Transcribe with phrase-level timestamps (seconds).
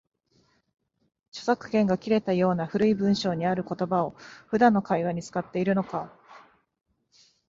[1.29, 4.15] 著作権が切れたような古い文章にある言葉を、
[4.47, 6.11] 普段の会話に使っているのか